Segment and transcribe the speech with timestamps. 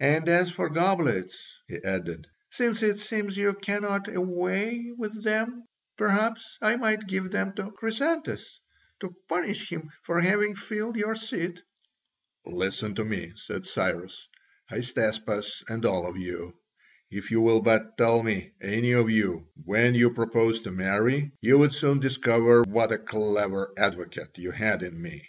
[0.00, 5.62] And as for goblets," he added, "since it seems you cannot away with them,
[5.96, 8.58] perhaps I might give them to Chrysantas
[8.98, 11.62] to punish him for having filled your seat."
[12.44, 14.26] "Listen to me," said Cyrus,
[14.68, 16.58] "Hystaspas, and all of you.
[17.08, 21.58] If you will but tell me, any of you, when you propose to marry, you
[21.58, 25.28] would soon discover what a clever advocate you had in me."